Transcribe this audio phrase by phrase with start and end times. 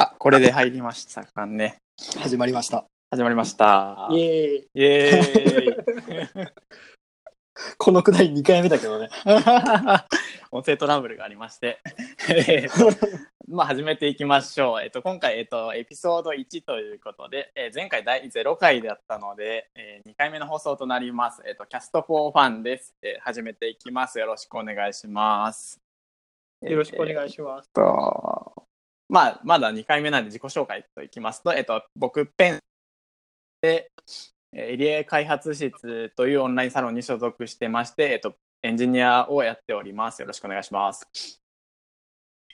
[0.00, 1.78] あ、これで入りましたかね。
[2.20, 2.86] 始まりました。
[3.10, 4.08] 始まりました。
[4.12, 4.68] イエーイ。
[4.74, 6.48] イエーイ
[7.78, 9.08] このくだり2回目だけどね。
[10.52, 11.80] 音声トラブルがありまして、
[12.28, 12.96] えーと
[13.48, 14.82] まあ始めていきましょう。
[14.82, 21.42] えっと、今回、えっと、エピソード1ということで、えー前回第0回だったので、え2回目の放送となります。
[21.44, 22.94] えっと、キャストフォーファンです。
[23.02, 24.20] えー始めていきます。
[24.20, 25.80] よろしくお願いします。
[26.62, 27.70] よろしくお願いします。
[27.72, 28.47] と、
[29.08, 32.60] まあ、まだ2回目なんで自己紹介といきますと、えっと、僕、ペン
[33.60, 33.90] で、
[34.52, 40.22] えーエリア開発室というオンラインサロンに所属してまして、えっと、エンジニアをやっております。
[40.22, 41.06] よろしくお願いします。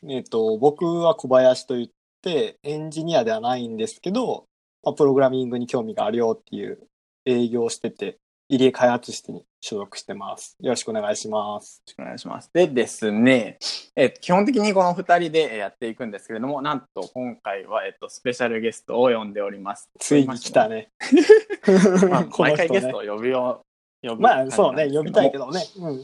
[0.08, 1.88] えっと、僕は小林と言っ
[2.20, 4.48] て、エンジニアではないんですけど、
[4.82, 6.88] まあ、プログラミングに興味があるよっていう
[7.24, 10.56] 営業してて、入江開発室に所属してます。
[10.60, 11.78] よろしくお願いします。
[11.78, 12.50] よろしくお願いします。
[12.52, 13.58] でですね、
[13.96, 19.88] えっと基本的にこの2人でえーやっていくんですけれども、なんと今回は、えっと、スペシャルゲストを呼んでおります。
[19.98, 20.90] ついに来たね。
[22.10, 23.00] まあ、 この人ね毎回ゲストを。
[23.00, 23.62] 呼ぶよ。
[24.02, 25.46] 呼ぶまあ、そうね、呼びたいけど。
[25.46, 25.64] どね。
[25.76, 26.02] うん。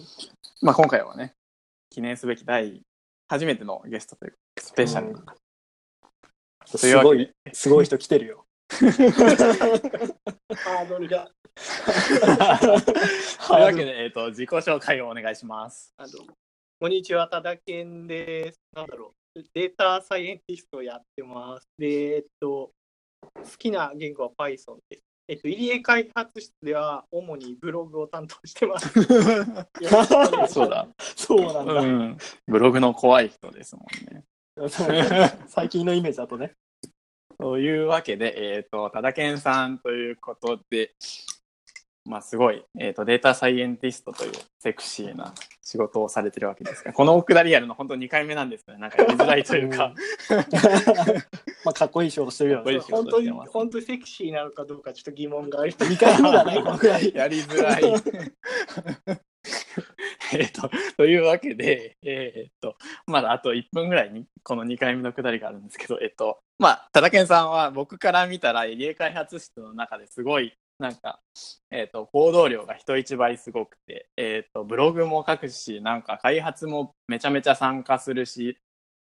[0.62, 1.34] まあ、今回はね、
[1.90, 2.80] 記念すべき第、
[3.28, 5.40] 初めてのゲストというか、スペシャルうわけ
[6.70, 8.46] ですごい、すごい人来てるよ。
[8.70, 11.30] ハードルが。
[13.46, 15.92] というわけで、えっと、自己紹介をお願いします。
[15.96, 16.10] あの
[16.80, 18.60] こんにちは、ただけんです。
[18.72, 19.42] なんだろう。
[19.52, 21.68] データサイエンティストをやってます。
[21.78, 22.72] で、えっと、
[23.20, 25.02] 好きな言語は Python です。
[25.28, 28.88] えっと、入江開発室では主にブログを担当して ます。
[30.52, 30.88] そうだ。
[30.98, 31.72] そうなんだ。
[31.74, 32.18] うん。
[32.48, 34.24] ブログの怖い人ですもんね。
[35.46, 36.54] 最近のイメージだとね。
[37.38, 40.94] というわけで、えっ、と、ただけんさんということで、
[42.10, 48.78] まあ、すごい、えっ、と、データサイエンティストというセクシーな仕事をされてるわけですが、このくだりやるの本当2回目なんですね。
[48.78, 49.94] なんかやりづらいというか、
[51.64, 53.30] まあ、かっこいい仕事してるよね本当に。
[53.30, 55.92] 本当にセクシーなのかどうかちょっと疑問があります。
[55.92, 57.14] 2回目だね、 このくらい。
[57.14, 57.82] やりづらい。
[60.32, 71.20] えっと、というわけで、えっと、まだあと1分ぐらいにこの2回目のくだりがあるんですけど、えっと、まあ、ただけんさんは僕から見たら、エリエ開発室の中ですごい、なんか、
[71.70, 78.58] えっと、行動量が人一倍すごくて、えっと、ブログも書くし、なんか開発もめちゃめちゃ参加するし、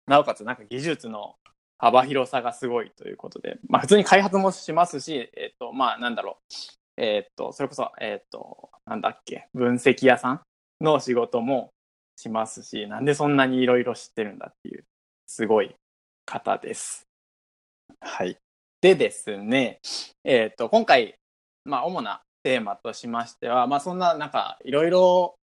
[0.07, 1.37] なおかつなんか技術の
[1.79, 6.37] 幅広さがすごいということで、まあ普通に開発もしますし、えっと、まあなんだろ
[6.99, 10.41] う、えっと、それこそ、えっと、なんだっけ、分析屋さん
[10.83, 11.71] の仕事も
[12.17, 14.85] しますし、なんでそんなにいろいろ知ってるんだっていう、
[15.27, 15.75] すごい
[16.27, 17.07] 方です。
[17.99, 18.37] はい。
[18.83, 19.81] でですね、
[20.23, 21.15] えーっと、今回、
[21.65, 25.37] まあ、主なテーマとしましては、まあ、そんな、なんか、いろいろ、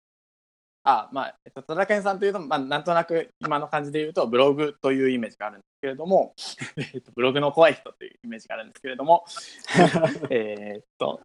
[0.83, 6.33] あ、まあ、えっと、戸田健さんというと、まあ、なんとなく今の感じで言うと、ブログというイメージがあるんですけれども、
[6.93, 9.25] えっとブログの怖い人というイメージがあるんですけれども、
[10.31, 11.21] えーっと、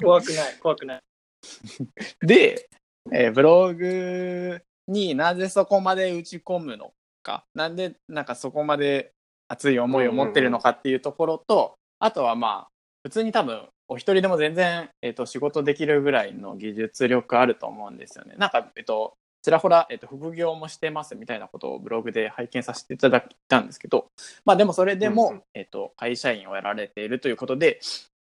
[0.00, 1.02] 怖くない、怖くない。
[2.24, 2.68] で、
[3.10, 6.94] えーブログになぜそこまで打ち込むの
[7.24, 9.12] か、なんでなんかそこまで
[9.48, 12.72] 熱い思いを持ってるのかっていうところと、あとはまあ、
[13.02, 18.34] 普通に多分、お一人でも全然、えっ、と、仕事できるぐらいの技術力あると思うんですよね。
[18.38, 24.06] なんか、えっ、と、ちらほら、えっ、と、副業もしてますみたいなことをブログで拝見させていただいたんですけど、
[24.44, 27.80] まあでもそれでも、うんうえっ、と、会社員をやられているということで、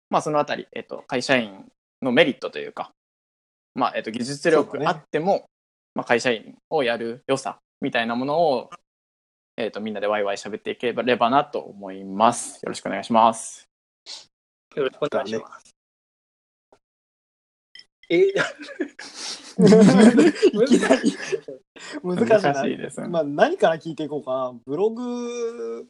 [0.10, 1.66] まあそのあたり、えっ、と、会社員
[2.02, 2.92] のメリットというか、
[3.76, 5.46] まあ、えっ、と、技術力あっても、
[5.96, 8.70] まあ、会社員をやる良さみたいなものを、
[9.58, 12.62] えっ、と、みんなでワイワイ喋っていければなと思います。
[12.64, 13.71] よろしくお願いします。
[14.76, 15.76] よろしくお願いします。
[18.10, 18.34] えー、い
[20.68, 21.14] きなり
[22.04, 22.42] 難しいな。
[22.54, 24.54] 難しいですねまあ、何から聞いていこうかな。
[24.66, 25.88] ブログ、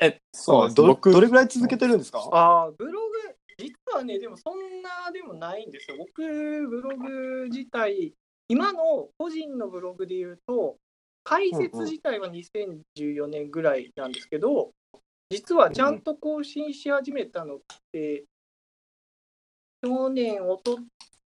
[0.00, 0.74] え、そう。
[0.74, 2.18] ど僕、どれぐらい続けてるんですか？
[2.32, 3.16] ああ、ブログ、
[3.58, 5.96] 実はね、でもそんなでもないんですよ。
[5.98, 8.14] 僕、ブログ自体、
[8.48, 10.76] 今の個人のブログで言うと、
[11.22, 14.72] 解説自体は2014年ぐらいなんですけど、
[15.30, 17.58] 実はちゃんと更新し始めたのっ
[17.92, 18.24] て、
[19.82, 20.78] 去年おと、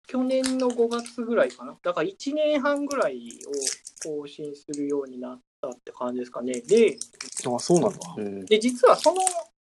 [0.08, 1.78] 去年の5月ぐらいかな。
[1.82, 6.62] だから1年半ぐらいを更新するようになったって感じですかね。
[6.62, 6.98] で、
[7.46, 8.00] あ、そうなんだ。
[8.18, 9.22] うんで実はその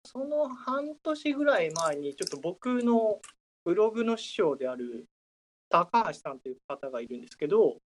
[0.06, 3.19] その半年ぐらい前にちょっと僕の
[3.63, 5.06] ブログの師匠である
[5.69, 7.78] 高橋さんという方がいるんですけど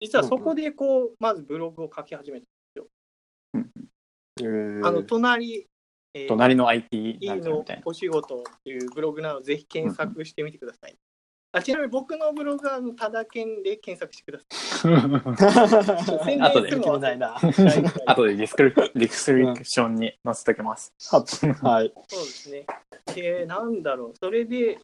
[0.00, 2.46] 実はそこでこうまずブログを書き始めた、
[4.40, 5.66] えーあの隣、
[6.14, 7.64] えー隣の IT なんの。
[7.84, 10.96] お仕事っていうブログなのでぜひ検索してみてください、
[11.52, 14.50] あちなみに僕のブログはただけんで検索してください。
[16.24, 17.36] 宣伝後でするのはないな。
[17.42, 20.94] 大体後でディスクリプ ディスクリプションに載せときます。
[21.62, 21.92] はい。
[22.06, 22.66] そうですね。
[23.14, 24.78] で、なんだろう、それで、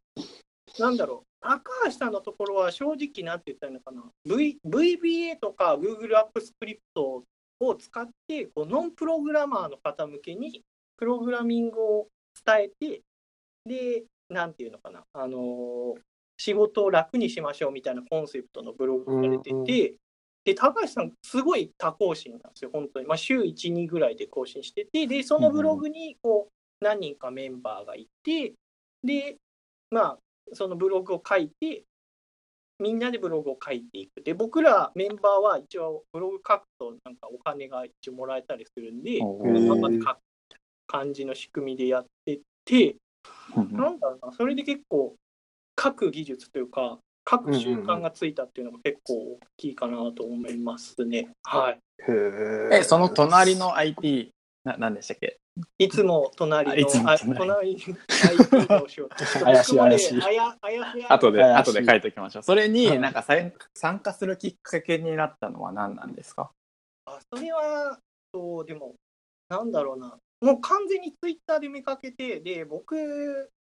[0.81, 7.23] なんだろう、高橋さんのところは正直なんて言ったらいいのかな、v、VBA とか Google アップスクリプト
[7.61, 10.65] を使ってこう、ノンプログラマーの方向けに
[10.97, 12.09] プログラミングを
[12.45, 13.03] 伝えて、
[13.65, 16.01] で、なんていうのかな、あのー
[16.39, 19.65] 仕事を楽にしましょうみたいなコンセプトのブログが出てて、うんうん
[20.47, 23.07] で、高橋さん、すごい多更新なんですよ、本当に。
[23.07, 28.55] まあ、週1、2ぐらいで更新してて、で、そのブログに、こう、何人かメンバーがいて、
[29.03, 29.39] で、
[29.91, 30.19] まあ、
[30.53, 31.83] そのブログを書いて、
[32.79, 34.23] みんなでブログを書いていく。
[34.23, 40.19] で、僕らメンバーは一応ブログ書くとなんかお金が一応もらえたりするんで、頑張って書く
[40.87, 42.97] 感じの仕組みでやってて、
[43.57, 45.15] うんなんだろうな、それで結構
[45.81, 46.99] 書く技術というか、
[47.29, 51.31] 書く習慣がついたっていうのが結構大きいかなと思いますね。
[51.43, 51.79] はい。
[52.09, 54.31] へえ、その隣の IT、
[54.65, 55.39] な、なんでしたっけ？
[55.79, 59.17] いつも隣の、あいつもあ隣隣に IT のお仕事。
[59.45, 59.77] 怪しい。
[59.79, 60.23] 怪しい。
[60.23, 61.07] あや怪しい。
[61.09, 62.43] 後で、後で書いておきましょう。
[62.43, 66.51] それにうんなんか参参加するきっかけになったのは何なんですか？
[67.07, 67.99] あそれは、
[68.35, 68.95] そう、でも、
[69.49, 70.17] なんだろうな。
[70.41, 73.51] もう完全にツイッターで見かけて、で、僕、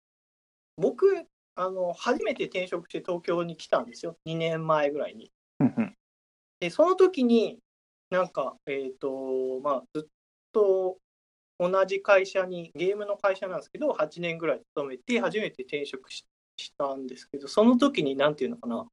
[0.77, 4.19] 僕、あの、初めて転職して東京に来たんですよ。
[4.27, 5.33] 2年前ぐらいに。
[6.61, 7.59] で、その時に、
[8.11, 10.09] なんか、えっ、と、まあ、ずっ
[10.53, 10.99] と
[11.59, 16.27] 同じ会社に、ゲームの会社なんですけど、8年ぐらい勤めて、初めて転職し
[16.59, 18.87] したんですけど、その時に、なんていうのかな、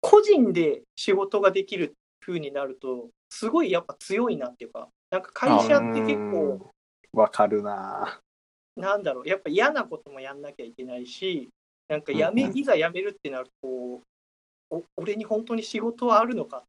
[0.00, 6.73] 個人で仕事ができる風になると、すごいやっぱ強いなっていうか、なんか会社って結構、
[7.14, 8.20] わかるな
[8.76, 11.48] なんだろう、やっぱ嫌なこともやんなきゃいけないし、
[11.88, 14.00] なんかやめ、うんうんいざ辞めるってなるとこ
[14.70, 16.64] う、お俺に本当に仕事はあるのか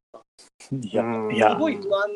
[0.70, 2.08] いやう、んいやす、ごい不安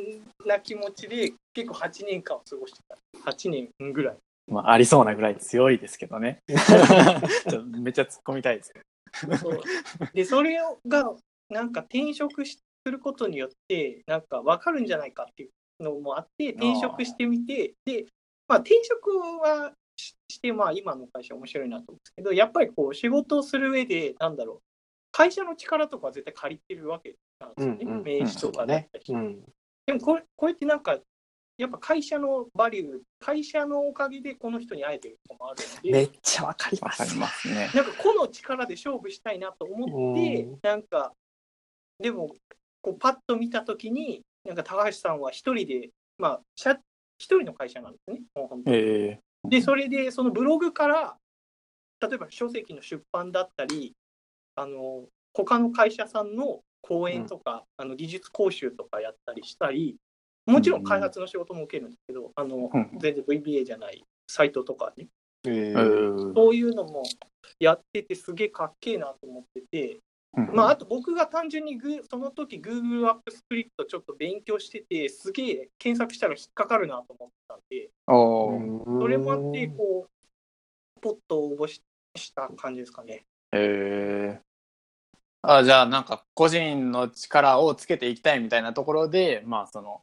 [0.46, 3.30] な気持ちで、結構8年間を過ごしてた。
[3.30, 4.16] 8年ぐらい。
[4.46, 6.40] まあ、ありそうなぐらい強いですけどね。
[6.46, 8.72] めっちゃ突っ込みたいです。
[9.40, 9.60] そう
[10.12, 11.14] で、それが、
[11.48, 18.06] なんか転職しすることによって、なんか分かるんじゃないかっていうのもあって、転職してみて、で、
[18.50, 19.10] まあ、転職
[19.40, 24.62] はしして、まあ、今の会社面白いなと思うんですけど、やっぱりこう、仕事をする上で、なんだろう、
[25.12, 27.78] 会社の力とかは絶対借りてるわけなんですよね。
[27.82, 29.40] うんうん名刺とかだったりしてうん。
[29.86, 30.98] でもこれ、こうやってなんか、
[31.58, 37.02] やっぱ会社のバリュー、会社のおかげでこの人に会えてることもあるので、めっちゃわかります。
[37.02, 37.70] わかりますね。
[37.72, 41.12] なんか個の力で勝負したいなと思ってうん、なんか、
[42.00, 42.34] でも、
[42.82, 46.76] こうパッと見たときに、なんか高橋さんは一人で、まあ、社
[47.20, 48.22] 一人の会社なんですね、
[48.66, 51.16] えで、それで、そのブログから、
[52.00, 53.94] 例えば書籍の出版だったり、
[54.56, 59.96] あの、他の会社さんの講演とか、あの技術講習とかやったりしたり、
[60.46, 65.74] もちろん開発の仕事も受けるんですけど、あのうん、全然 VBA じゃないサイトとかね、ーえ。
[65.74, 67.02] ーうんそういうのも
[67.58, 70.00] やっててすげえかっけえなと思ってて、
[70.32, 81.82] まあ、あと僕が単純にグーその時 Google アップスクリプトちょっと勉強してて、すげえ検索したら引っかかるなと思ってたんで、それもあって、こう、ポッと応募し
[82.16, 83.24] した感じですかね。
[83.52, 84.40] えー
[85.42, 90.02] あじゃあなんか個人の力をつけていきたいみたいなところでまあその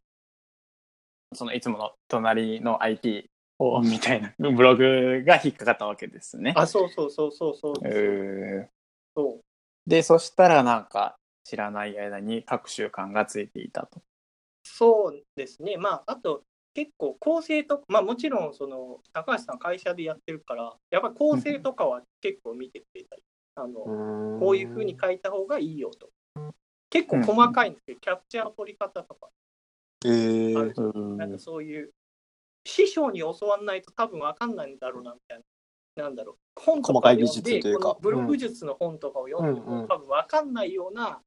[1.33, 3.29] そのいつもの隣の IT
[3.59, 6.53] をみたいなブログが引っかかったわけですね。
[6.57, 7.73] あ、そうそうそうそうそう。
[7.83, 8.67] えー
[9.15, 9.46] そう
[9.87, 14.01] でそしたらなんか知らない間に各習慣がついていたと。
[14.63, 15.77] そうですね。
[15.77, 23.23] まあ、あと、結構構成と、まあもちろん、その、高橋さん会社でやってるから、やっぱ構成とかは結構見てくれたり、
[23.55, 23.95] あの、こ
[24.39, 26.09] こういうふうに書いた方がいいよと。
[26.89, 29.29] 結構細かいんですけど、キャプチャーの取り方とか、
[30.05, 30.73] えーある
[31.17, 31.91] なんかそういう、
[32.65, 35.43] 師匠に教わんないと多分わかんないんだろうな、みたいな。
[36.01, 36.61] なんだろう。
[36.61, 41.21] 本とかを読んで細かい技術というかこのブログ術の本とかを読んでも、うんうん多分わかんないような、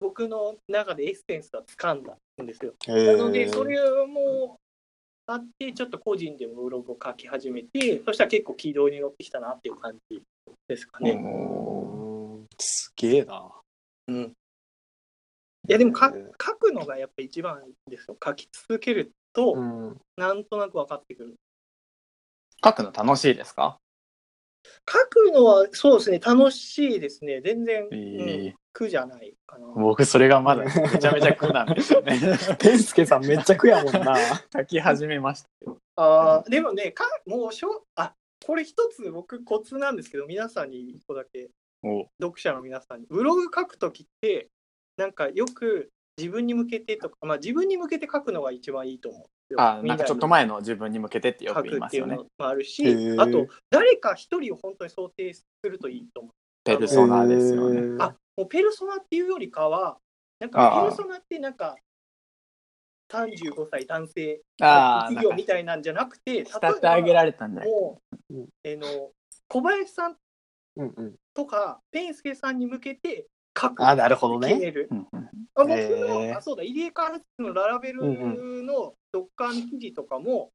[0.00, 2.74] 僕の中でエッセンスは掴んだんですよ。
[2.88, 4.58] えなので、ーそれも
[5.26, 10.22] あって、ちょっと個人でもブログを書き始めて、そしたら結構軌道に乗ってきたなっていう感じ
[10.68, 11.12] ですかね。
[11.12, 11.16] う
[12.42, 13.50] んすげえな。
[14.08, 14.32] うん。
[15.68, 16.10] いや、でも書
[16.54, 18.16] くのがやっぱ一番ですよ。
[18.24, 21.34] 書き続けると、うんなんとなく分かってくる。
[22.64, 23.78] 書くの楽しいですか？
[24.88, 27.40] 書くのはそうですね、楽しいですね。
[27.40, 29.66] 全然、えうんー苦じゃないかな。
[29.68, 32.20] 僕それがまだめちゃめちゃ苦なんですよね。
[32.58, 34.16] ペンスケさんめっちゃ苦やもんな。
[34.54, 35.78] 書き始めましたけど。
[35.96, 38.12] あーでもね、かもうしょあ
[38.46, 41.48] これ一つ僕コツなんですけど、皆さんに一個だけ。
[41.82, 43.06] お読者の皆さんに。
[43.08, 44.50] ブログ書くときって、
[44.98, 49.26] なんかよく自分に向けてとか、まあ自分に向けて書くのが一番いいと思う。
[49.56, 52.84] あなんかちょっと前前の自分に向けてってよく言いますよねあるし
[53.18, 56.32] あと、誰か一人を本当に想定するといいと思う。
[56.64, 57.96] ペルソナですよね。
[58.00, 59.98] あ、もうペルソナっていうよりかは、
[60.40, 61.76] なんかペルソナってなんか、
[63.12, 69.12] 35歳男性、企業みたいなんじゃなくて、例え慕ってあげば、られたんじゃないもう、うんえの、
[69.48, 70.16] 小林さん。
[71.32, 73.86] とか、ペンスケさんに向けて書く。
[73.86, 74.48] あ、なるほどね。
[74.48, 74.88] 決める。
[74.90, 80.52] うんうんあ僕の、へーあそうだ、入江開発のララベルうんのドッカーの記事とかも、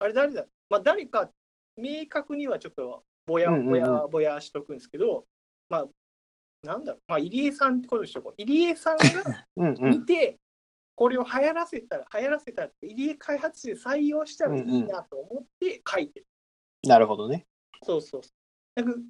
[0.00, 1.30] あれ誰だ、まあ、誰か
[1.76, 5.24] 明確にはちょっとぼやうんうんうんぼやぼやしとくんですけど、
[5.68, 5.86] まあ、
[6.64, 8.34] なんだろう、まあ、入江さんってことにしとこう。
[8.42, 9.04] 入江さんが
[9.56, 9.90] うんうん。
[9.90, 10.38] 見て、
[10.96, 16.26] これを流行らせたら、流行らせたら、入江開発で採用したらいいなと思って書いてる。
[16.84, 17.46] なるほどね。
[17.82, 18.22] そうそう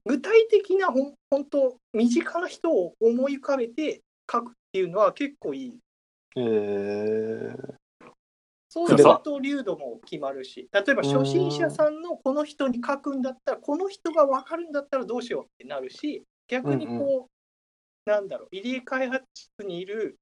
[0.05, 5.79] 具体的なほん本当身近な人を思い浮かべて書くっていうのは結構いい。
[6.37, 7.75] えー、
[8.69, 17.29] そうすると流度も決まるし、例えば初心者さんのこの人に書くんだったら、この人が分かるんだったらどうしようってなるし、逆にこ
[18.07, 20.19] う、なんだろう、入江開発室にいる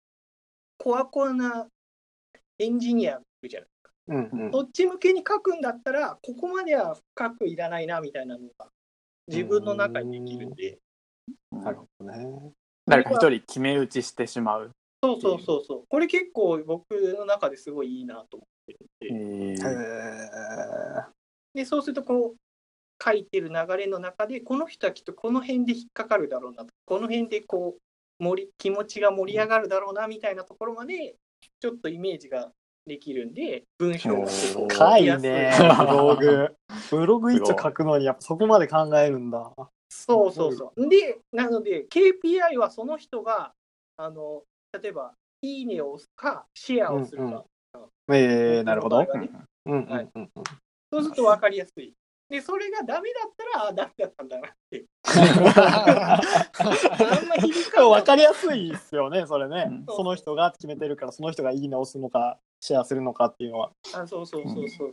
[0.77, 1.67] コアコアな
[2.59, 3.69] エンジニアがいるじゃない。
[4.09, 4.53] うんうん。
[4.53, 8.69] そっち向けに書くんだったら、ここまでは深くいらないなみたいなのが
[9.29, 10.79] 自分の中にできるんで、
[11.50, 12.52] なるほどね。
[12.87, 14.71] 誰か一人決め打ちしてしまう。
[15.05, 18.49] そうそうそうそう、これ結構僕の中ですごいいいなと思っ
[19.00, 19.62] てるんで。
[21.55, 22.37] で、そうすると、こう、
[23.05, 31.17] 書いてる流れの中で、この人はきっとこの辺で引っかかるだろうなと、この辺でこう、盛り気持ちが盛り上がるだろうなみたいなところまで、
[31.61, 32.52] ちょっとイメージが
[32.87, 36.57] できるんで、文章が結構深いやすね、ブログ。
[36.91, 39.53] ブログ一応書くのに、やっぱそこまで考えるんだ。
[39.89, 40.89] そうそうそう。
[40.89, 43.53] で、なので、KPI はその人が、
[43.97, 44.43] あの、
[44.81, 47.25] 例えば、いいねを押すか、シェアをするか。
[47.25, 47.43] うんうん
[48.11, 48.97] えー、なるほど。
[48.97, 49.09] はい。
[49.09, 51.95] そうすると分かりやすい。
[52.29, 54.85] で、それがダメだったら、あ、ダメだったんだなって。
[55.05, 56.21] あ
[57.21, 59.67] んま響かない分かりやすいですよね、それね。
[59.69, 63.73] うんその人が決めてるから、その人がいいね押すのか、シェアするのかっていうのは。
[63.92, 64.90] あそうそうそうそう。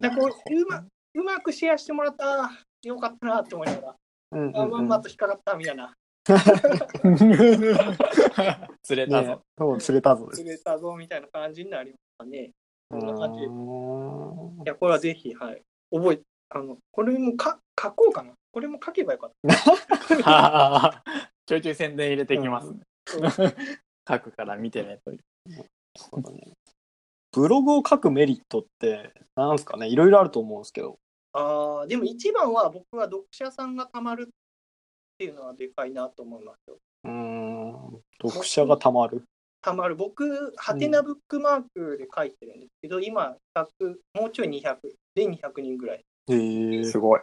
[0.00, 2.50] だからこううまうまくシェアしてもらった、あ
[2.82, 3.94] よかったなって思いながら、
[4.32, 5.94] うんうんあまんうんまと引っかかったみたいな、
[8.82, 9.38] 釣れたぞね。
[9.56, 10.28] そう、釣れたぞ。
[10.32, 12.50] 釣れたぞみたいな感じになりましたね。
[12.90, 13.46] うこんな感じで。
[13.46, 13.48] い
[14.66, 15.62] や、これはぜひ、はい。
[15.92, 18.32] 覚え、あの、これもか書こうかな。
[18.52, 21.04] これも書けばよかった。
[21.46, 22.80] ちょいちょい宣伝入れていきますね。
[22.80, 22.82] うん
[24.08, 25.20] 書くから見てねという。
[25.96, 26.52] そうだね
[27.32, 30.98] ブログを書くメリットって、なんですかね、いろいろあると思うんですけど。
[31.32, 34.26] ああ、でも一番は僕は読者さんがたまるっ
[35.16, 36.78] ていうのはでかいなと思いますよ。
[37.04, 39.24] うーん、読者がたまる。
[39.62, 39.94] たまる。
[39.94, 44.78] 僕、ハテナブックマークで書いてるんですけど、今、100、もうちょい200、
[45.14, 46.04] で200人ぐらい。
[46.28, 47.20] へえすごい。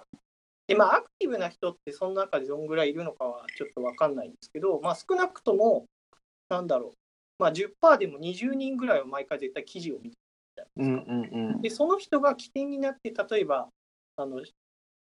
[0.67, 5.85] で、まあ、アクティブな人ってその中でどんぐらいいるのかはちょっとわかんないんですけど、まあ、少なくとも、
[6.49, 6.93] なんだろう、
[7.39, 10.17] まあ、10%でも20人ぐらいは毎回絶対記事を見て
[10.77, 11.61] うんうんうん。
[11.61, 13.69] で、その人が起点になって、例えば、
[14.15, 14.43] あの、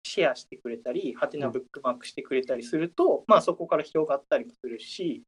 [0.04, 5.24] シェアしてくれたり、ハテナブックマークしてくれたりすると、まあそこから広がったりもするし、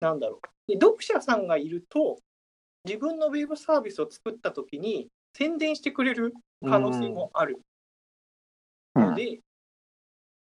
[0.00, 0.72] なんだろう。
[0.72, 2.18] で、読者さんがいると、
[2.84, 6.34] 自分のウェブサービスを作ったときに宣伝してくれる
[6.64, 7.60] 可能性もある
[8.94, 9.40] ので、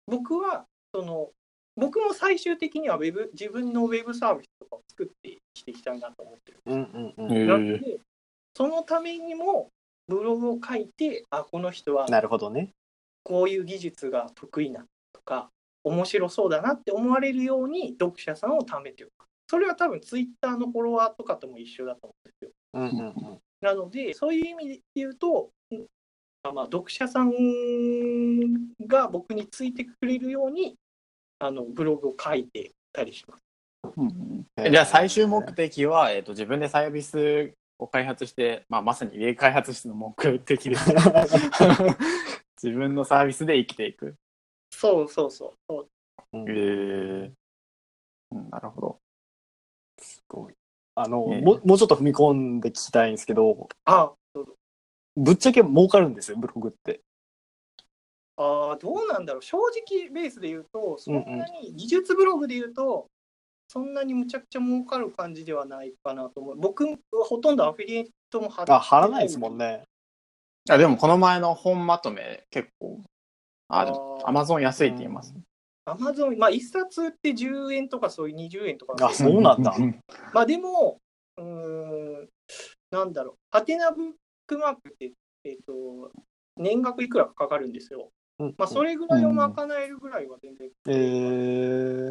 [0.07, 1.31] 僕は、その、
[1.75, 5.20] 僕も最終的にはウェブ、自分のウェブサービスとかを作って
[5.53, 6.59] していきたいなと思ってる。
[6.65, 7.33] うんうんうん。
[7.33, 7.99] へーなので、
[8.55, 9.69] そのためにも
[10.07, 12.73] ブログを書いて、あ、この人はなるほどね。
[13.23, 15.49] こういう技術が得意なとか、
[15.83, 19.11] 面白そうだなって思われるように読者さんを貯めておく。
[19.47, 22.51] それは多分ツイッターのフォロワーとかとも一緒だと思うんですよ。
[22.73, 23.39] うんうんうん。
[23.61, 25.85] なので、そういう意味で言うと、うん
[26.43, 27.31] まあ、読者さん
[28.87, 30.75] が僕についてくれるように、
[31.39, 33.43] あのブログを書いてたりします。
[33.97, 40.91] うんじゃあ最終目的は、えー、と自分でサービスを開発して、まあ、まさに家開発室の目的です。
[42.61, 44.15] 自分のサービスで生きていく。
[44.71, 45.87] そうそうそう
[46.33, 47.31] へえ
[48.31, 48.99] うんなるほど。
[49.99, 50.53] すごい。
[50.95, 54.55] あの、ねももうちょっと踏み込んで聞きたいんですけど、あどうぞ
[55.15, 57.01] ぶっちゃけ儲かるんですよ、ブログって。
[58.37, 63.07] あーどうなんだろう正直ベースで言うとそんなに技術ブログで言うと
[63.71, 69.83] そんなにむちゃくちゃ儲かる感じではないかなと思う僕はほとんどアフィリエイトも貼ってあ、貼らないですもんね。
[70.69, 72.99] あでもこの前の本まとめ結構、
[73.69, 75.33] あ、でもアマゾン安いって言います。
[75.85, 79.73] アマゾン、まあ、1冊って10円とかそういう20円とかあ、そうなんだ。
[80.33, 80.99] まあでも、
[81.37, 82.29] うーん、
[82.91, 84.11] なんだろう、ハテナブッ
[84.47, 85.13] クマークって、
[85.45, 86.11] えっ、と、
[86.57, 88.11] 年額いくらかかかるんですよ。
[88.37, 90.69] うんまあ、それぐらいを賄えるぐらいは全然。
[90.87, 90.91] え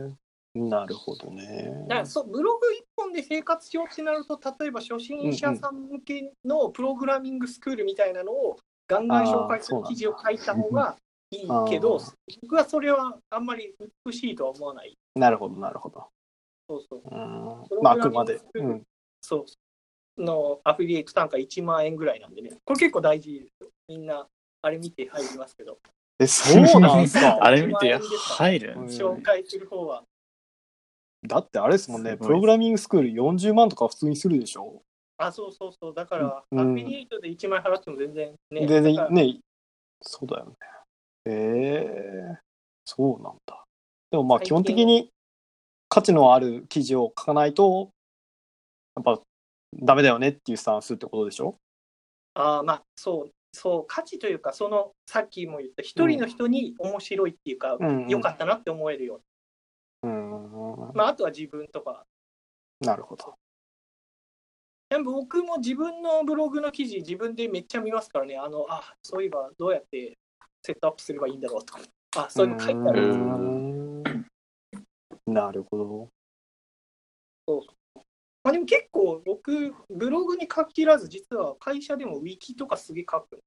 [0.09, 0.15] ー、
[0.55, 1.85] なるほどね。
[1.89, 8.57] だからそうブログ1本で生活しようってなると、例えば初心者さん向けのプログラミングスクールみたいなのを
[8.89, 10.97] ガンガン紹介する記事を書いた方が
[11.31, 12.01] いいけど
[12.43, 14.97] 僕はそれはあんまり美しいとは思わない。
[15.15, 16.09] なるほど、なるほど。
[16.69, 17.03] そうそう。
[17.05, 17.83] うん。
[17.83, 18.41] まあ、あくまで。
[18.55, 18.83] うん。
[19.21, 19.45] そう
[20.23, 23.71] のアフィリエイト単価1万円ぐらいなんでね、これ結構大事ですよ。
[23.89, 24.27] みんな、
[24.63, 25.79] あれ見て入りますけど、
[26.19, 27.39] え、そうなんすか？
[27.41, 28.75] あれ見て1万円ですか入る？
[28.77, 30.05] うん紹介する方は。
[31.27, 34.83] だってあれですもんね、プログラミングスクール40万とか普通にするでしょ？
[35.19, 35.95] あ、そうそうそう。
[35.95, 38.67] だから、うんアフィリエイトで1万円払っても全然ね。
[38.67, 39.39] でねだからね、
[40.03, 40.53] そうだよね。
[41.27, 42.39] ええ
[42.87, 43.65] そうなんだ。
[44.11, 45.11] でもまあ基本的に
[45.89, 47.91] 価値のある記事を書かないと、
[48.97, 49.21] やっぱ
[49.75, 51.57] ダメだよねっていうスタンスってことでしょ？
[52.35, 59.21] あーまあ、そう、そう、価値というか、その、さっきも言った、一人の人に面白いっていうか、うんうん良かったなって思えるよう。
[60.95, 62.05] まあ、あとは自分とか。
[62.81, 63.35] なるほど。
[64.89, 70.19] でも僕も自分のブログの記事、自分でめっちゃ見ますからね、あの、あ、そういえばどうやって
[70.63, 71.81] セットアップすればいいんだろうとか、
[72.17, 73.13] あ、そういうの書いてある。
[73.13, 73.81] うん
[75.27, 76.11] なるほ
[77.47, 77.65] ど。
[78.43, 83.41] まあ、でも結構僕、ブログに書き切らず、実は会社でもウィキとかすげえ書く。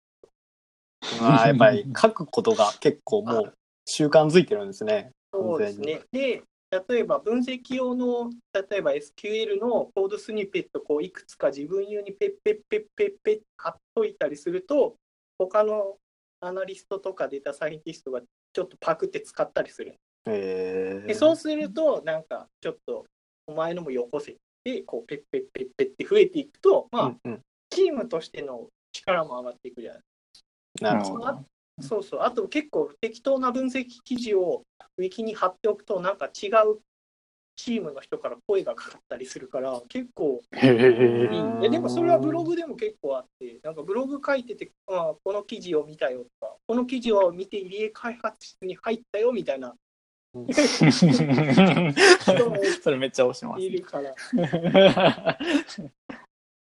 [1.20, 3.54] まあやっぱり書くことが結構もう
[3.86, 5.12] 習慣づいてるんですね。
[5.34, 6.02] そうですね。
[6.12, 6.44] で、
[6.88, 14.96] 例えば分析用の、例えば SQL のコードスニペットこういくつか自分用にペッペッペッペッペッ貼っといたりすると、
[15.38, 15.98] 他の
[16.42, 19.96] アナリストとかデータサイエンティストがちょっとパクって使ったりする。
[20.26, 23.06] えでそうすると、なんかちょっと
[23.46, 27.30] お前のもよこせて、こうペッペッペッペッって増えていくと、まあ、
[27.70, 30.02] チームとしての力も上がっていくじゃない
[30.82, 31.28] なるほど。
[31.28, 31.44] あ
[31.82, 32.20] そうそう。
[32.22, 34.64] あと結構適当な分析記事を
[34.98, 36.80] ウィキに貼っておくと、なんか違う
[37.56, 40.74] チームの人から声がかかったりするから、結構へえい
[41.64, 41.66] い。
[41.66, 49.76] えでもそれはブログでも結構あって、なんかブログ書いてて、あこの記事を見たよとか、この記事を見て入江開発室に入ったよみたいな。
[52.82, 53.62] それめっちゃ押します。
[53.62, 54.16] いるから、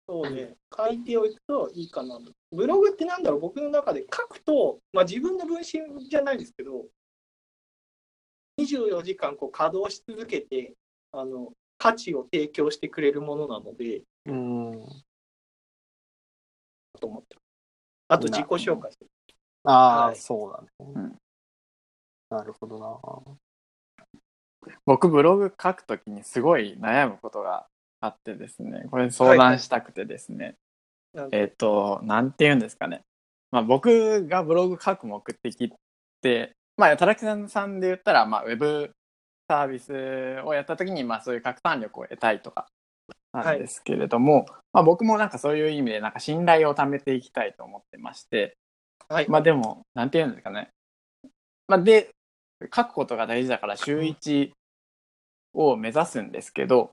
[0.05, 2.33] そうね、書いておくといいかなと。
[2.51, 6.86] ブログってなんだろう、僕の中で書くと、まあ、自分の分身じゃないですけど、
[8.63, 10.73] 24時間こう稼働し続けて
[11.12, 14.86] あの、価値を提供してくれるものなので、うん。
[16.99, 17.36] と思って
[18.08, 19.08] あと自己紹介する。
[19.63, 20.67] ああ、はいそうだね。
[20.80, 21.15] うん
[22.30, 24.73] なるほどな。
[24.86, 27.67] 僕ブログ書くときにすごい悩むことが
[27.99, 30.56] あってですね、これ相談したくてですね、
[31.13, 33.04] なんでえっ、と、なんて言うんですかね。
[33.52, 35.69] まあ僕がブログ書く目的っ
[36.21, 38.91] て、まあ、たらきさんさんで言ったら、まあ、ウェブ
[39.47, 39.91] サービス
[40.45, 42.67] をやったときに、まあ、そういう拡散力を得たいとか
[43.31, 48.57] なんですけれども、まあ、僕もなんかそういう意味で、なんか信頼を貯めていきたいと思ってまして、
[49.09, 49.29] はい。
[49.29, 50.69] まあでも、なんて言うんですかね。
[51.67, 52.09] まあで、
[52.73, 54.51] 書くことが大事だから週1
[55.53, 56.91] を目指すんですけど、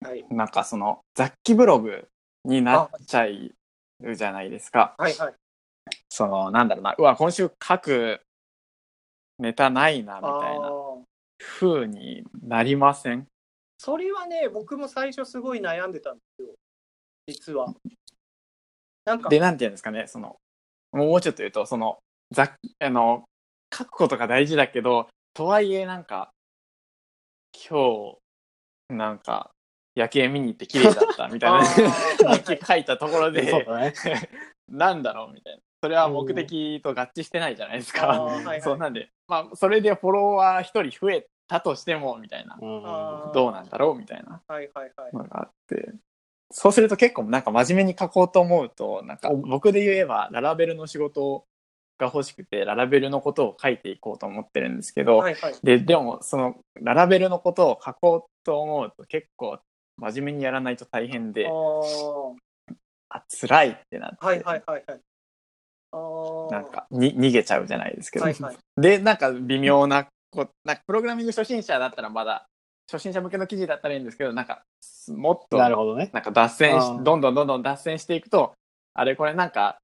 [0.00, 0.24] はい。
[0.30, 2.08] なんかその雑記ブログ
[2.44, 4.94] になっちゃうじゃないですか。
[4.98, 5.14] はい。
[5.14, 5.34] はい。
[6.08, 8.20] その、なんだろうな、うわ、今週書く
[9.38, 10.70] ネタないな、みたいな
[11.38, 13.26] 風になりません？
[13.78, 16.54] それはね、僕も最初すごい悩んでたんですよ。
[17.26, 17.74] 実は。
[19.04, 20.36] なんか、で、なんて言うんですかね、その、
[20.92, 21.98] もうちょっと言うと、その、
[22.32, 23.24] ざあの、
[23.72, 26.30] 書くことが大事だけど、とはいえなんか、
[27.68, 28.16] 今
[28.88, 29.50] 日、なんか、
[29.94, 31.64] 夜景見に行って綺麗だったみたいな
[32.36, 33.92] 日記書いたところそうで、だね。
[34.68, 35.60] なんだろうみたいな。
[35.86, 38.08] それは目的と合致してないじゃないですか。
[38.08, 42.58] はいはいそうなんで、まあ、それでフォロワー一人増えたとしても、みたいな。
[43.32, 45.14] どうなんだろうみたいなはいはいはい。
[45.14, 45.92] のがあって。
[46.50, 51.44] そうすると結構なんか真面目に書こうと思うと、なんか僕で言えばララベルの仕事
[51.96, 55.54] が欲しくて、ララベルのことを書いていこうと思ってるんですけど、はいはい。
[55.62, 59.60] で、でもそのララベルのことを書こうと思うと結構
[59.98, 61.48] 真面目にやらないと大変で
[63.08, 65.00] あ、辛いってなって、はいはいはいはい。
[66.50, 68.56] なんかに逃げちゃうじゃないですけど、はいはい。
[68.76, 72.46] で、なんか微妙なこ、なんかプログラミング初心者だったらまだ、
[72.90, 74.62] 初心者向けの記事だったらいいんですけど、なんか、
[75.08, 76.10] もっと、なるほどね。
[76.12, 78.52] なんか脱線しどんどんどんどん脱線していくと、
[78.94, 79.78] あれこれなんか、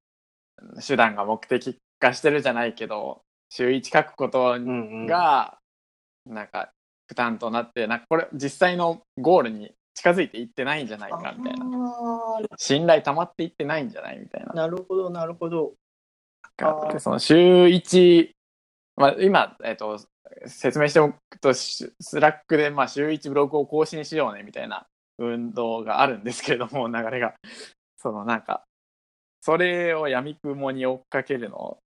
[0.86, 4.70] 手段が目的化してるじゃないけど、週一書くことうんう
[5.04, 5.06] ん。
[5.06, 5.58] が
[6.26, 6.70] なんか
[7.06, 15.74] 負担となってなんかこれ実際のゴールに近づいていってないんじゃないかみたいなあ信頼溜まっていってないんじゃないみたいなあ、なるほど、なるほど。
[16.56, 18.30] があってその週1、
[18.96, 19.98] まあ、今、えっと、
[20.46, 24.86] 説明しておくとしスラックでまあ週1ブログを更新しようねみたいな
[25.18, 27.34] 運動があるんですけれども流れが。
[27.96, 28.64] そのなんか
[29.40, 31.78] それをやみくもに追っかけるの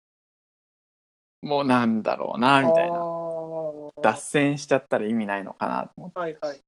[1.41, 2.97] もうなんだろうなみたいな。
[2.97, 3.25] な
[4.01, 6.61] 脱線しちゃったら意味ないのかなと思って、はいはい。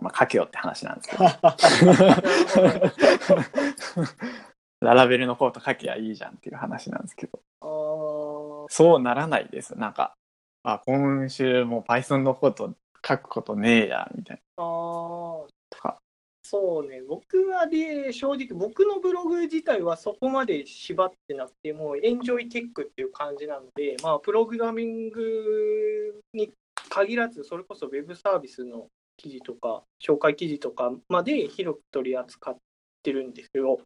[0.00, 1.24] まあ、書けよって話なんですけど
[4.80, 8.66] ララベルのコート書けばいいじゃんっていう話なんですけど。
[8.68, 9.78] そうならないです。
[9.78, 10.14] なんか
[10.62, 12.74] あ今週も Python のコート
[13.06, 15.46] 書くことねえやみたいあー。
[15.70, 15.98] とか。
[16.42, 26.50] そうね、僕はで、正直、僕のブログ自体はそこまで縛ってなくて、もうエンジョイテックっていう感じなので、まあ、プログラミングに
[26.88, 32.56] 限らず、それこそウェブサービスの記事とか、紹介記事とかまで広く取り扱っ
[33.02, 33.80] てるんですよ。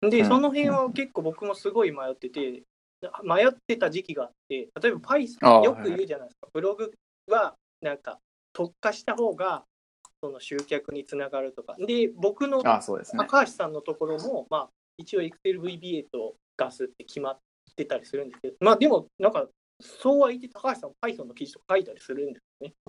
[0.00, 0.26] で、うん。
[0.26, 2.62] その辺は結構僕もすごい迷ってて、
[3.22, 6.92] 迷ってた時期があって、例えばあ Python あよく言うじゃないですか、ブログ
[7.28, 8.18] はなんか
[8.52, 9.64] 特化した方が
[10.22, 11.76] その集客につながるとか。
[11.78, 13.24] で、僕のあそうですね。
[13.26, 17.38] 高橋さんのところも、まあ、一応 ExcelVBA とガスって決まっ
[17.76, 19.46] てたりするんですけど、まあでも、なんか、
[19.80, 22.74] そうは言って高橋さんも Python の記事とか書いたりするんですね。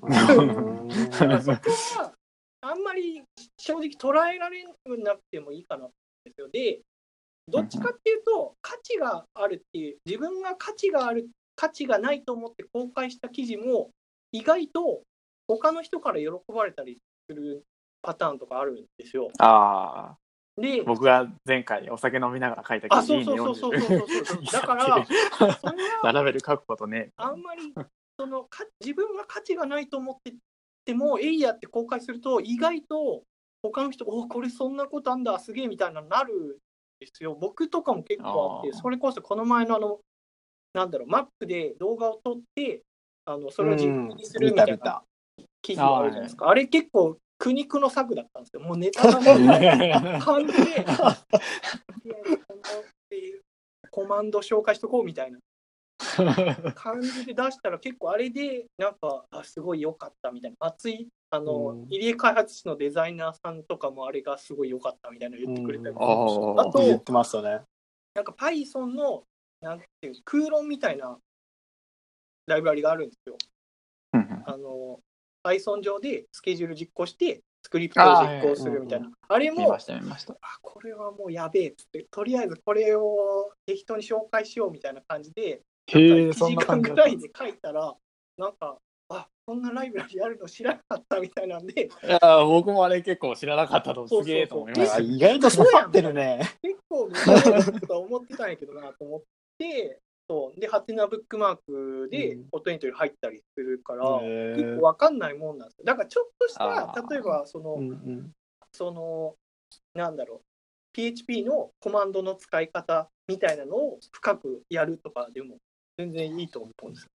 [1.98, 2.14] は、
[2.62, 3.24] あんまり
[3.58, 4.64] 正直捉えられ
[5.00, 5.88] なくてもいいかな。
[5.88, 6.50] って思うんですよ。
[6.50, 6.82] で、
[7.48, 13.92] どっちかっていうと、価値があるっていう、自分が価値がある、価値がないと思って公開した記事も、
[14.32, 15.04] 意外と
[15.48, 16.98] 他の人から喜ばれたり
[17.30, 17.64] する
[18.02, 19.30] パターンとかあるんですよ。
[19.40, 24.44] ああで、僕が前回お酒飲みながら書いたあ、記事そうそうそうそうそうそうそう。
[24.52, 25.56] だから、それは
[26.04, 27.74] ララベル書くことねあんまり
[28.18, 30.34] そのか自分が価値がないと思って
[30.86, 33.24] ても、エイヤって公開すると、意外と
[33.72, 36.50] 他の人、おこれそんなことあんだ、すげえみたいなのなるん
[37.00, 37.36] ですよ。
[37.40, 40.00] 僕とかも結構あって、それこそこの前のあの、
[40.74, 42.84] なんだろう、マップで動画を撮って、
[43.26, 45.04] あのそれを実験にするみたいな
[45.62, 46.50] 記事があるじゃないですか。
[46.50, 48.62] あれ結構苦肉の策だったんですよ。
[48.62, 50.86] もうネタがない感じで、
[53.90, 55.40] コマンド紹介しとこうみたいな
[56.76, 60.58] 感じで出したら結構あれでなんかあすごい良かったみたいな。
[60.60, 61.88] 熱いあの、うん。
[61.90, 66.02] 入江開発室のデザイナーさんとかもあれがすごい良かったみたいなの言ってくれたりうん。
[66.02, 67.62] あーあと言ってましたね。
[68.14, 69.24] なんか Python の
[69.62, 71.20] なんていう空論みたいな
[72.48, 73.38] ライブラリがあるんですよ。
[74.14, 75.00] うんあの
[75.44, 79.12] Python 上でスケジュール実行してスクリプトを実行するみたいな。
[79.28, 80.34] あれも見ました見ました。
[80.34, 82.08] あこれはもうやべえっつって。
[82.10, 87.96] とりあえずこれを適当に紹介しようみたいな感じでへえ1時間ぐらいで書いたら
[88.38, 88.78] なんか
[89.10, 91.84] あこんなライブラリあるの知らなかったみたいなんで。
[91.84, 94.96] いや僕もあれ結構知らなかったとすげえと思いました。
[94.96, 96.42] あ意外と刺さってるね。
[96.64, 97.10] 結構
[97.80, 99.22] とか思ってたんやけどなと思っ
[99.60, 100.60] てそう。
[100.60, 102.44] でハテナブックマークでうん。
[102.46, 104.56] フォトエントリー入ったりするから、へー。
[104.56, 105.86] 結構わかんないもんなんですよ。
[105.86, 108.32] だからちょっとした例えばその、うんうん。
[108.72, 109.36] その
[109.94, 110.42] なんだろう。
[110.94, 115.58] PHP のコマンドの使い方みたいなのを深くやるとかでも
[115.98, 117.10] 全然いいと思うんですよ。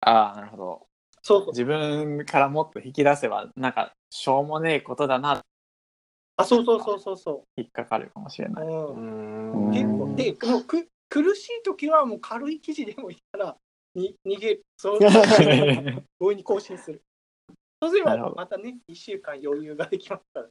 [0.00, 0.86] ああなるほど
[1.22, 1.48] そうそう。
[1.50, 5.42] 自分からもっと引き出せばなんかしょうもねえことだな
[6.36, 7.44] あ、そうそうそうそうそ。
[7.56, 9.68] 引っかかるかもしれないううん。
[9.68, 10.14] うん結構。
[10.16, 13.56] で、もうく苦しい時はもう軽い記事でもいいから
[13.94, 14.62] に逃げる。
[14.76, 14.98] そう。
[16.18, 17.02] 強引に更新する。
[17.80, 20.48] そうすればまたね、1週間余裕ができますから。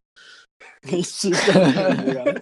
[0.98, 2.42] 一週間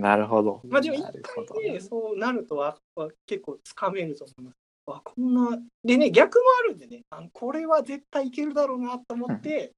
[0.00, 4.56] なるほどまあでも一回ね、そうなるとはは結構つかめると思います。
[4.88, 9.72] あこんなでね、逆もあるんでね、あこれは絶対いけるだろうなと思って、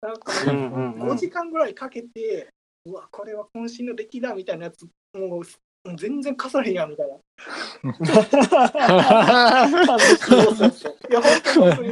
[0.00, 2.48] なんかうんうんうん5時間ぐらいかけて、
[2.84, 7.16] うわ、これは渾身の出来だみたいなやつ、もう全然かされへんやんみたいな。
[7.94, 8.12] そ
[10.50, 10.96] うそうそう。
[11.10, 11.90] いや、本当に本当に。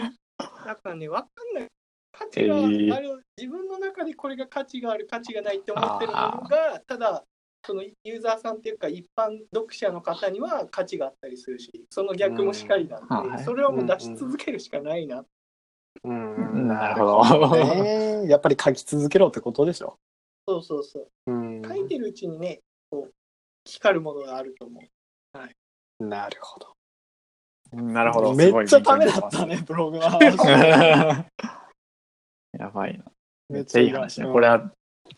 [0.67, 1.67] だからね、わかんない。
[2.13, 7.25] 価値が、えーあれ自分の中でこれが価値がある、価値がないって思ってるものが、ただ、
[7.65, 15.25] そのユーザーさんっていうか、一般読者の方には価値があったりするし、その逆もしかりなんで、うんはいそれはもう出し続けるしかないな。
[16.05, 19.99] うんなるほどね やっぱり書き続けろってことでしょ。
[20.49, 21.11] そうそうそう。
[21.27, 23.15] うん書いてるうちにね、こう、
[23.65, 26.05] 光るものがあると思う。
[26.05, 26.75] なるほど。
[27.73, 30.19] なるほどめっちゃためだったね、ブログは。
[32.59, 33.05] やばいな
[33.49, 34.73] めっちゃいい話ねうんこれは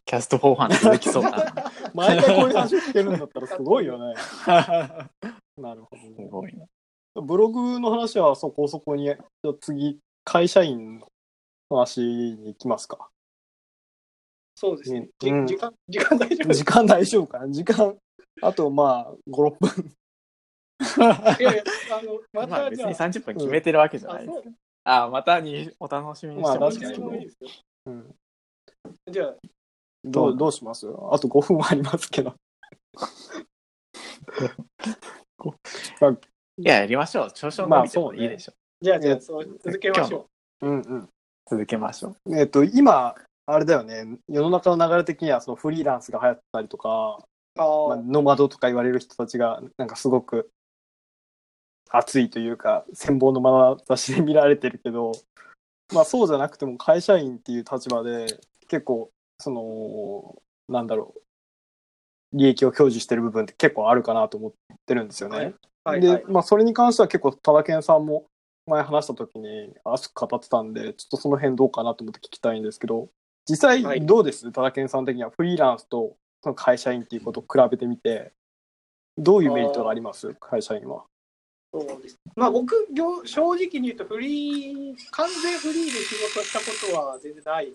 [0.05, 4.15] キャスト後半続きそうだな 毎回こういう話聞けるんだったらすごいよね。
[5.57, 6.15] なるほどね。
[6.17, 6.67] すごいな
[7.21, 9.17] ブログの話はそこそこに、じゃ
[9.51, 11.09] あ次、会社員の
[11.69, 13.11] 話に行きますか。
[14.55, 15.09] そうですね。
[15.19, 17.99] じうん時間、 時間大丈夫時間大丈夫かな時間、
[18.43, 19.97] あとまあ、5、6分。
[21.41, 24.39] いやいや、あの、ままあ別にたじゃあ、30分決めてるわけじゃないです。
[24.39, 27.51] あそうあ、またにお楽しみにしてまあもいいですけど確かにねいいですよ。
[27.87, 28.17] うん、
[29.13, 29.37] じゃあ、
[30.05, 30.53] どうどう？
[30.53, 30.87] します？
[30.89, 32.35] あと5分はありますけど。
[36.59, 37.31] いや、やりましょう。
[37.35, 40.27] 少々まあそうねいいでしょじゃあ、じゃあ、そう続けましょ
[40.61, 40.99] うんうん。
[41.01, 41.09] う。
[41.49, 42.37] 続けましょう。
[42.37, 43.15] えっ、と、今、
[43.47, 47.19] あれだよね、世の中の流れ的にはそのフリーランスが流行ったりとか、
[47.57, 47.61] う。
[47.61, 50.51] あまあ、あ、ノマドとか言われる人たちが、なんかすごく
[51.91, 55.13] 熱いというか、羨望の眼差しで見られてるけど、
[55.95, 58.27] まあそうじゃなくても会社員っていう立場で、
[58.69, 59.11] 結構、
[59.43, 61.15] その、なんだろ
[62.33, 64.53] う、利益を享受してる部分って結構あるかなと思っ
[64.87, 65.37] てるんですよね。
[65.37, 66.25] はいはい、はいで、。
[66.29, 68.27] まあそれに関しては結構、タダケンさんも
[68.67, 73.11] 前話した時に熱く語ってたんで、ちょっとその辺どうかなと思って聞きたいんですけど、
[73.45, 78.33] 実はい際どうです、タダケンさん的にはフリーランスとその会社員っていうことを比べてみて、
[79.19, 80.33] どういうメリットがあります？
[80.35, 81.05] 会社員は。
[81.75, 82.17] そうです。
[82.37, 87.73] まあ、僕、業正直に言うと、フリー、完全フリーで仕事したことは全然ない。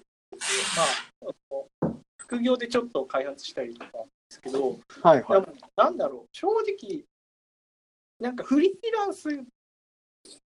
[1.22, 5.42] まあ、副業でちょっと開発したりとかですけど、はいはい。
[5.42, 7.04] でもなんだろう、正直、
[8.20, 9.30] なんかフリーランス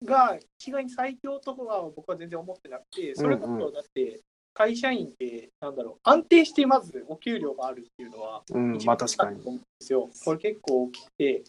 [0.03, 4.21] が一概に最強とかは僕は全然思ってなくて、それこうんうそだって、
[4.53, 9.39] 会社員って、なんだろう、安定してまずお給料があるっていうのは、うん、まあ確かに。
[9.39, 10.09] 思うんですよ。
[10.25, 11.43] これ結構大きくて、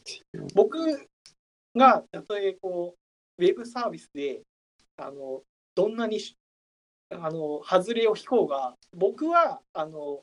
[0.55, 1.09] 僕
[1.75, 2.95] がたとえこ
[3.39, 4.43] うウェブサービスで
[4.97, 5.43] あの
[5.75, 6.37] どんなにし
[7.21, 10.23] あの外れを引こうが、僕はあの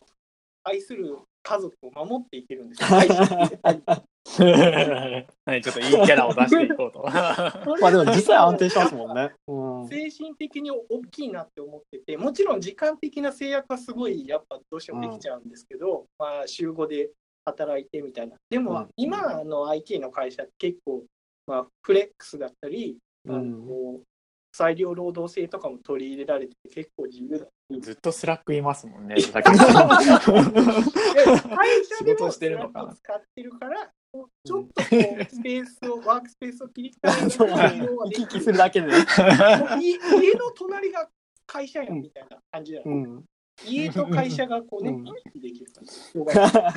[0.64, 2.88] 愛する家族を守っていけるんですよ。
[4.30, 7.02] はい、ちょっといいキャラを出していこうと。
[7.10, 9.32] まあでも実際安定しますもんね。
[9.48, 9.88] うん。
[9.88, 17.12] 精神的に大きいなって思ってて、もちろん時間的な制約はすごいやっぱどうしてもできちゃうんですけど、まあ週5で
[17.46, 18.36] 働いてみたいな。
[18.50, 21.04] でも、うん今の IT の会社って結構、
[21.48, 22.98] まあ、フレックスだったり、
[23.28, 23.42] あのう
[23.98, 24.04] ん
[24.60, 27.46] 裁量労働制とかも取り入れられて結構自由だ。
[27.80, 29.32] ずっとスラックいますもんね、会社
[32.04, 33.90] でもスラックを使っ てるから
[34.44, 38.88] ちょっとスペースをワークスペースを切り替える行き来するだけで。
[38.88, 38.98] 家
[40.36, 41.10] の隣が
[41.46, 43.24] 会社やんみたいな感じだよ、うん。
[43.66, 45.06] 家と会社がこうね、うん。
[45.06, 46.74] 行き来できるから。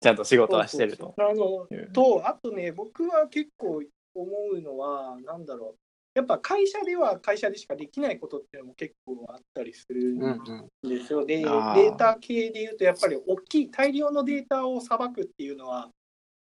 [0.00, 1.14] ちゃんと仕事はしてると。
[1.16, 3.82] あのとあとね僕は結構
[4.14, 5.87] 思うのはなんだろう
[6.18, 10.90] やっぱ会社では会社でしかできないことっていうのも結構あったりするんうんうん。
[10.90, 11.24] ですよ。
[11.24, 15.90] で、デあーータ系でいうと、やっぱり大きい、大量のデータをさばくっていうのは、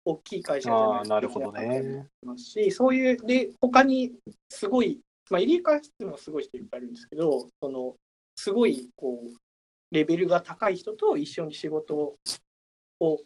[0.04, 2.06] 大きい会社じゃないとなるほどできなかね。
[2.22, 4.12] ますし、そういう、で、他に
[4.48, 7.96] すごい、まあ、入れ替え室もすごい人いっぱいいるんですけど、その、
[8.36, 9.36] すごい、こう、
[9.90, 12.16] レベルが高い人と一緒に仕事
[13.00, 13.20] を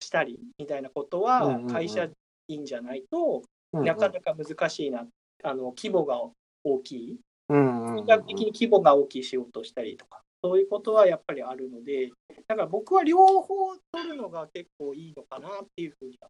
[0.00, 2.08] したりみたいなことはうん会社
[2.48, 3.42] 員じゃないと
[3.72, 5.04] うんなかなか難しいな、
[5.44, 6.20] あの規模が
[6.64, 12.10] 大きい比較的に規模が大きい仕事をしたりとか、そういうことはやっぱりあるので、
[12.48, 16.28] だから僕は両方取るのが結構いいのかなっていうふうには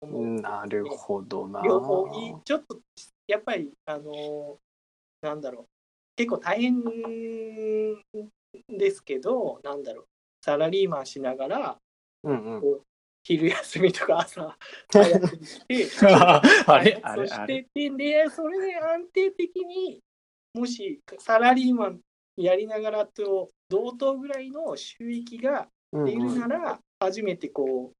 [0.00, 0.40] 思う。
[0.40, 1.62] なるほどな。
[1.62, 2.80] 両方いい、ちょっと
[3.26, 4.56] やっぱり、あのー
[5.22, 5.66] なんだろう、
[6.16, 6.82] 結構大変
[8.68, 10.06] ですけど、なんだろう、
[10.42, 11.78] サラリーマンしながら、
[12.22, 12.80] うんうん。
[13.26, 14.56] 昼休みとか朝
[14.92, 15.42] 早くに
[15.84, 20.00] して、あれはいあれあれそしてででそれで安定的に
[20.54, 22.00] もしサラリーマン
[22.36, 27.92] やりながらと同等ぐらいの収益が出るうんうんなら初めてこ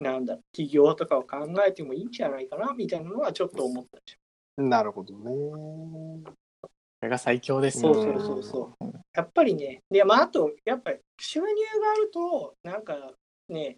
[0.00, 4.16] うなんだ企業とかを考えてもいいんじゃないかなみたいなのはちょっと思ったりし
[4.56, 6.22] なるほどね。
[6.62, 6.66] こ
[7.02, 7.94] れが最強ですそう。
[7.94, 13.12] そうそうそうやっぱりねで、まあ、あとやっぱり収入があるとなんか
[13.50, 13.76] ね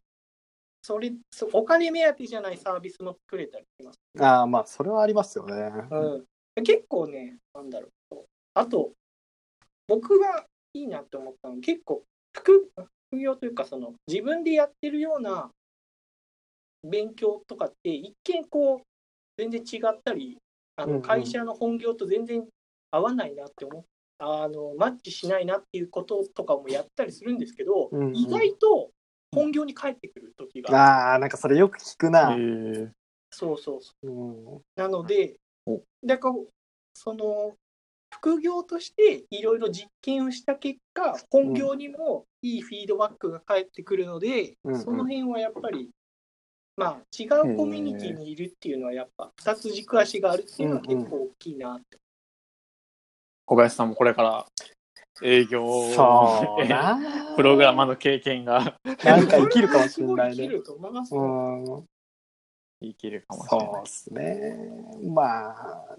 [0.82, 5.54] それそお金目当てじゃないサービスも作れたりしますああ、まあ、それはありますよね。
[5.90, 8.16] うん、結構ね、なんだろう。
[8.54, 8.92] あと、
[9.86, 12.70] 僕がいいなって思ったのは、結構副、
[13.10, 15.50] 副業というか、その自分でやってるような
[16.82, 18.80] 勉強とかって、一見こう、
[19.38, 20.36] 全然違ったり、
[20.76, 22.44] あの会社の本業と全然
[22.90, 23.84] 合わないなって思っ
[24.24, 28.90] あのマッチしないなっていうこととかもやったりするんですけど、うんうん意外と
[29.32, 32.36] 本業に返ってくる時が、ああ、なんかそれよく聞くな。
[33.30, 34.06] そうそうそう。
[34.06, 36.34] うんなのでお、だから
[36.94, 37.56] その
[38.14, 45.90] 副業としていろいろ実験をした結果、本業にもいいフィードバックが返ってくるので、うんうんその辺はやっぱり
[46.76, 51.98] まあ、違うコミュニティにいるっていうのは、やっぱ、二つ軸足があるっていうのは結構大きいなって。
[53.44, 54.46] 小林さんもこれから
[55.22, 56.98] 営業そうな
[57.36, 60.44] プログラマーの経験がなんか生きるかもしれないいね。
[60.44, 61.24] 生きると思いますうよ。
[61.24, 61.86] ん。
[62.80, 63.90] 生きるかもしれそうないで。
[63.90, 64.56] すね。
[65.08, 65.96] まあ、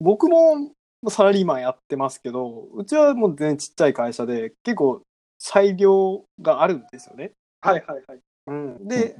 [0.00, 0.72] 僕も
[1.08, 5.02] サラリーマンやってますけど、うちはもう全然ちっちゃい会社で、結構
[5.38, 7.32] 裁量があるんですよね。
[7.60, 8.20] はいはいはい。
[8.46, 9.16] うん、で、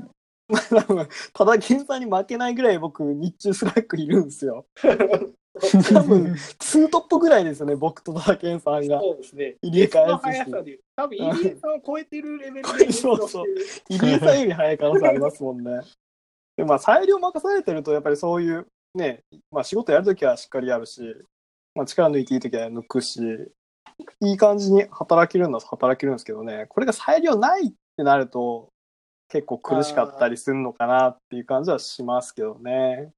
[1.32, 4.66] ただ健さんに負けないぐらい僕、日中スラックいるんですよ。
[5.92, 9.00] 多分、ツートップぐらいですよね、僕とただ健さんが。
[9.00, 9.56] そうですね。
[9.60, 13.98] 入れ替えの速さで、多分入江さんを超えてるレベルで演奏してる。
[13.98, 15.80] 入江さんより早い可能性ありますもんね。
[16.56, 21.02] でまあ、裁量任されてると、やっぱりそういう、ね、まあ仕事やるときはしっかりやるし、
[21.74, 23.20] まあ力抜いていいときは抜くし、
[24.20, 28.71] いい感じに働けるのは働けるんですけどね、これが裁量ないってなると、
[29.32, 33.10] 結構苦しかったりするのかなっていう感じはしますけどね。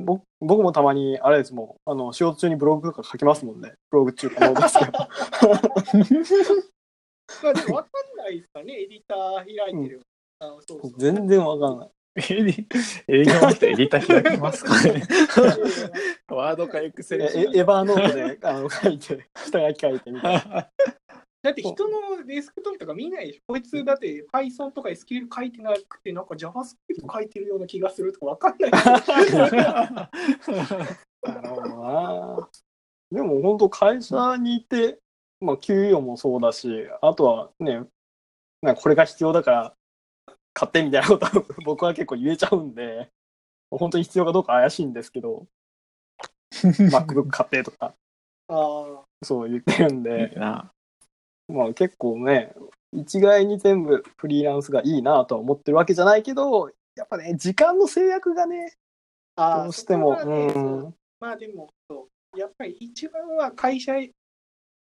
[0.00, 3.74] 僕僕もたまに、あれですもん、あの、仕事中にブログとか書きますもんね。
[3.88, 4.90] ブログ中可能ですけど。
[7.44, 10.00] まあでも分かんないですかね、エディター開いてる。
[10.40, 11.90] あそうそう全然わかんない。
[12.16, 12.66] エディ
[13.06, 15.04] 営業の人エディター開きますかね
[16.28, 20.68] ワードかエクセえルエエヴァーノートであの書いて、下書き書いてみたいな。
[21.42, 23.52] だって人のデスクトップとか見ないでしょ？
[23.52, 28.70] こいつだって Python とか SQL 書いてなくて、なんか JavaScript 書いてるような気がするとか分かんない。
[31.22, 31.62] なるほど
[32.42, 32.48] な。
[33.10, 34.98] でも本当会社にいて、
[35.40, 37.84] まあ給与もそうだし、あとはね、
[38.62, 39.74] なんかこれが必要だから
[40.52, 41.32] 買ってみたいなことは
[41.64, 43.10] 僕は結構言えちゃうんで、
[43.70, 45.46] 本当に必要かどうか怪しいんですけど、
[46.52, 47.94] MacBook 買ってとか、
[48.48, 50.70] あそう言ってるんで、な
[51.50, 52.54] まあ結構ね、
[52.92, 58.72] 一概に全部フリーランスがいいなとは思ってるわけじゃないけど、やっぱね、時間の制約がね、
[59.36, 61.70] どうしても、ねうん、まあでも
[62.36, 63.94] やっぱり一番は会社、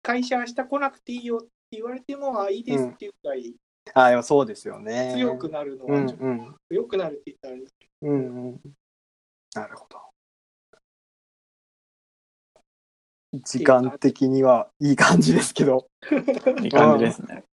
[0.01, 3.53] 会社明日来なくていいよって言われても、あいいですっていうくらい
[3.93, 5.13] ああ、そうですよね。
[5.15, 6.55] 強くなるのうんはちょっとうん。
[6.69, 8.60] 良くなるって言ったらあれですけうんうん。
[9.55, 10.08] なるほど。
[13.33, 15.87] 時間的にはいい感じですけど、
[16.63, 17.43] いい感じですね。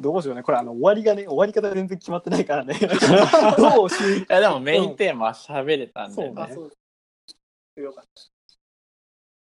[0.00, 0.42] どうしようね。
[0.42, 2.74] これ、あの、終わりがね、終わり方が全然決まってないからね。
[3.56, 6.74] どうしいやでもメインテーマは喋れたんで、ねそうで
[7.76, 7.80] す。
[7.80, 8.04] よかっ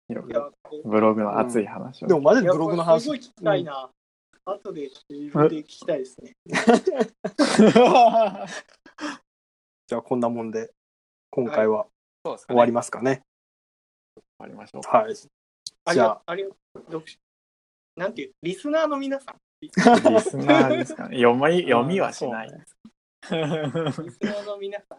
[0.09, 0.51] よた。
[0.85, 2.09] ブログの熱い話を。
[2.09, 3.91] でも、マジでブログの話すごい聞きたいな。
[4.45, 6.35] 後で自分で聞きたいですね。
[9.87, 10.73] じゃあ、こんなもんで、
[11.31, 11.87] 今回は
[12.25, 13.17] 終わりますかね。
[13.17, 13.30] 終
[14.41, 14.83] わりましょう。
[14.89, 15.05] はい。
[15.05, 16.51] ありじゃあ、がありが
[16.87, 17.19] 読者
[17.97, 19.37] なんていう、リスナーの皆さん。
[19.61, 19.73] リリ
[20.21, 21.19] スナーですかね。
[21.19, 22.49] 読み、読みはしない。
[22.49, 22.55] リ
[23.29, 24.99] スナーの皆さん。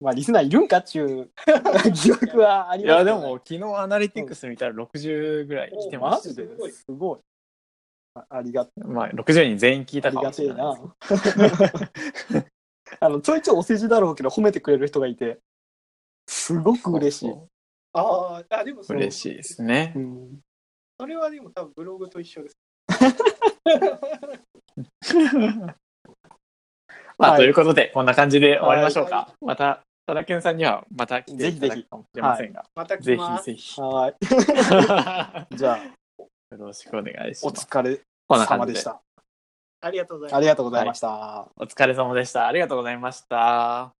[0.00, 1.30] まあ、リスナーいるんかっちゅう
[1.92, 7.20] 疑惑はありますいや、でも、昨日アナリティクス見たら60ぐらい来てましマジですごい。
[8.14, 8.86] あありがた。
[8.86, 12.50] まあ、60人全員聞いありたかもがてえなしれないです。
[13.00, 15.40] あの、ちょいちょいお世辞だろうけど、褒めてくれる人がいて、
[16.28, 17.30] すごく嬉しい。
[17.30, 17.53] そう
[17.94, 19.98] あーあ、でもそう嬉しいですねう。
[20.00, 20.40] ん、
[21.00, 22.56] それはでも多分ブログと一緒です。
[27.16, 29.32] まあ、はいということで、こんな感じで終わりましょうか。
[29.40, 33.16] また、ただけんさんにはまた来ていただくかもしれませんが、またぜ。
[33.16, 33.80] ひぜひ。
[33.80, 34.16] はい。
[35.56, 35.92] じゃあ、よ
[36.58, 37.66] ろしくお願いしおます。
[37.66, 38.84] 疲れこんな感じで様でし。
[38.84, 39.00] た。
[39.80, 40.40] ありがとうございますあ。
[40.40, 41.48] りがとうございました。
[41.56, 42.48] お疲れ様でした。
[42.48, 43.92] ありがとうございました。